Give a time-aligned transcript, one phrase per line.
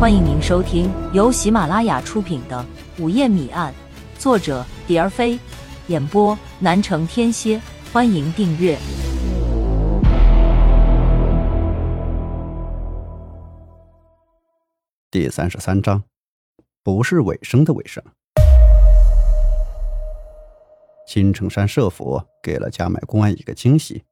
[0.00, 2.64] 欢迎您收听由喜马拉雅出品的
[3.02, 3.74] 《午夜谜案》，
[4.22, 5.36] 作者蝶儿飞，
[5.88, 7.60] 演播南城天蝎。
[7.92, 8.78] 欢迎订阅
[15.10, 16.04] 第三十三章，
[16.84, 18.00] 不是尾声的尾声。
[21.08, 24.04] 青城山社府给了加买公安一个惊喜，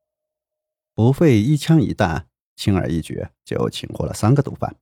[0.97, 2.27] 不费一枪一弹，
[2.57, 4.75] 轻而易举就擒获了三个毒贩，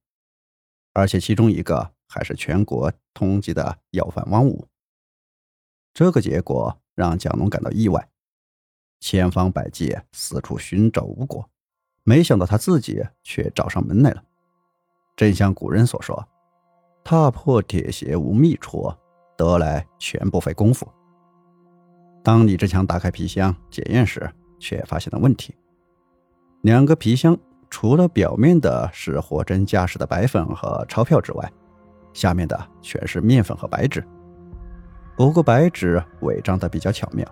[0.94, 4.66] 而且其中一个还是全国通缉的要犯汪武。
[5.92, 8.08] 这个结果让蒋龙感到意外，
[9.00, 11.48] 千方百计四处寻找无果，
[12.02, 14.24] 没想到他自己却找上门来了。
[15.14, 16.26] 正像古人所说
[17.04, 18.92] ：“踏破铁鞋无觅处，
[19.36, 20.88] 得来全不费工夫。”
[22.24, 25.54] 当李志强打开皮箱检验时，却发现了问题。
[26.62, 27.38] 两个皮箱
[27.74, 31.52] 除了表面的是货真价实的白粉和钞票之外，
[32.12, 34.00] 下面的全是面粉和白纸。
[35.16, 37.26] 不过白纸伪装的比较巧妙，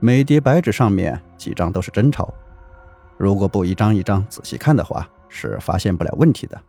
[0.00, 2.28] 每叠白纸上面几张都是真钞。
[3.16, 6.60] 如果不一张一张仔细看的话，是发现不了问题的。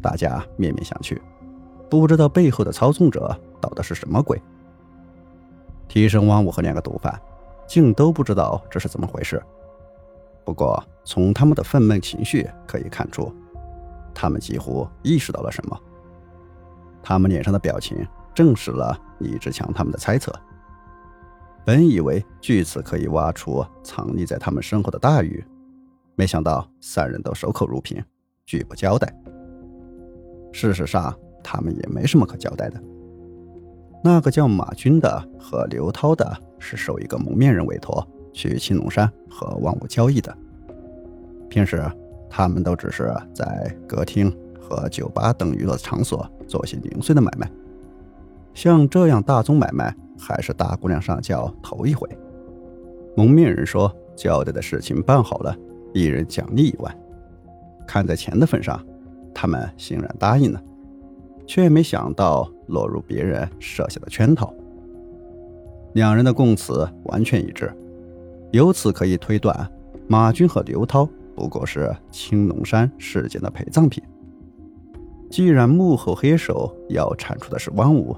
[0.00, 1.20] 大家面面相觑，
[1.90, 4.40] 不知道背后的操纵者捣的是什么鬼。
[5.88, 7.20] 提升王五和两个毒贩，
[7.68, 9.42] 竟都不知道这是怎么回事。
[10.46, 13.30] 不过从他们的愤懑情绪可以看出，
[14.14, 15.78] 他们几乎意识到了什么。
[17.02, 17.98] 他们脸上的表情
[18.32, 20.32] 证实了李志强他们的猜测。
[21.64, 25.44] 本以为据此可以挖出藏匿在他们身后的大鱼，
[26.14, 28.00] 没想到三人都守口如瓶，
[28.44, 29.12] 拒不交代。
[30.52, 32.80] 事实上，他们也没什么可交代的。
[34.04, 38.06] 那个叫马军的和刘涛的，是受一个蒙面人委托
[38.36, 40.36] 去青龙山和万物交易的。
[41.48, 41.82] 平时
[42.28, 47.50] 他们都只是在歌厅和酒吧等娱乐场所做些零碎的买卖，
[48.52, 52.06] 像这样大宗买卖还是大姑娘上轿头一回。
[53.16, 55.56] 蒙面人说交代的事情办好了，
[55.94, 56.94] 一人奖励一万。
[57.86, 58.84] 看在钱的份上，
[59.34, 60.62] 他们欣然答应了。
[61.46, 64.52] 却没想到落入别人设下的圈套。
[65.92, 67.72] 两人的供词完全一致，
[68.52, 69.70] 由此可以推断，
[70.08, 74.02] 马军和刘涛不过是青龙山事件的陪葬品。
[75.30, 78.16] 既然幕后黑手要铲除的是汪武，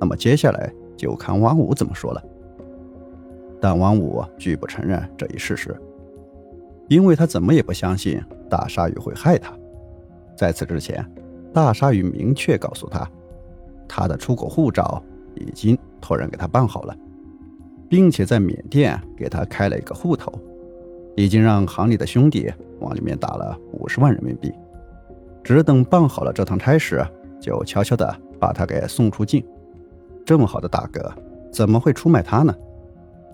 [0.00, 2.22] 那么接下来就看汪武怎么说了。
[3.60, 5.76] 但汪武拒不承认这一事实，
[6.88, 9.52] 因为他怎么也不相信大鲨鱼会害他。
[10.36, 11.04] 在此之前。
[11.50, 13.10] 大鲨鱼明确告诉他，
[13.88, 15.02] 他的出国护照
[15.34, 16.94] 已经托人给他办好了，
[17.88, 20.32] 并且在缅甸给他开了一个户头，
[21.16, 24.52] 已经让行里的兄弟往里面打了五十万人民币，
[25.42, 27.04] 只等办好了这趟差事，
[27.40, 29.44] 就悄悄的把他给送出境。
[30.24, 31.12] 这么好的大哥，
[31.50, 32.54] 怎么会出卖他呢？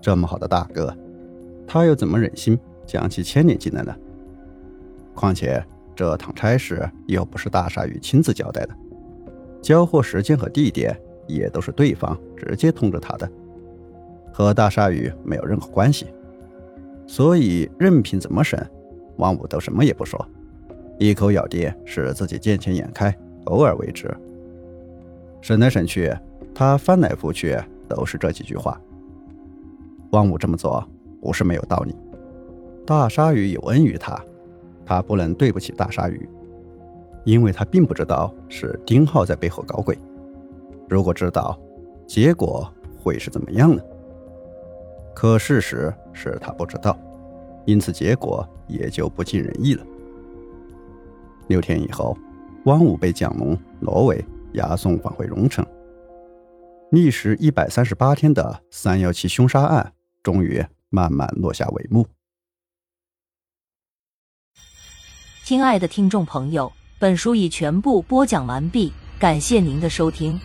[0.01, 0.95] 这么好的大哥，
[1.67, 3.95] 他又怎么忍心将其牵连进来呢？
[5.13, 5.63] 况且。
[5.97, 8.75] 这趟差事又不是大鲨鱼亲自交代的，
[9.61, 10.93] 交货时间和地点
[11.25, 13.31] 也都是对方直接通知他的，
[14.35, 16.07] 和大鲨鱼没有任何关系。
[17.07, 18.69] 所以任凭怎么审，
[19.15, 20.27] 王武都什么也不说，
[20.99, 24.13] 一口咬定是自己见钱眼开，偶尔为之。
[25.39, 26.13] 审来审去，
[26.53, 27.57] 他翻来覆去
[27.87, 28.77] 都是这几句话。
[30.09, 30.85] 王武这么做
[31.21, 31.95] 不是没有道理，
[32.85, 34.21] 大鲨鱼有恩于他。
[34.85, 36.27] 他不能对不起大鲨鱼，
[37.23, 39.97] 因为他并不知道是丁浩在背后搞鬼。
[40.89, 41.57] 如果知道，
[42.05, 42.69] 结果
[43.01, 43.81] 会是怎么样呢？
[45.15, 46.95] 可事实是他不知道，
[47.65, 49.83] 因此结果也就不尽人意了。
[51.47, 52.17] 六天以后，
[52.65, 54.23] 汪武被蒋龙、罗伟
[54.53, 55.65] 押送返回荣城。
[56.91, 62.05] 历时一百三十八天的三幺七凶杀案，终于慢慢落下帷幕。
[65.45, 70.39] 亲爱的听众朋友，本书已全部播讲完毕，感谢您的收听。